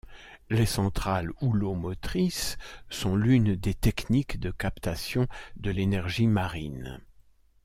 Les 0.49 0.65
centrales 0.65 1.29
houlomotrices 1.41 2.57
sont 2.89 3.15
l'une 3.15 3.55
des 3.55 3.75
techniques 3.75 4.39
de 4.39 4.49
captation 4.49 5.27
de 5.57 5.69
l'énergie 5.69 6.25
marine. 6.25 6.99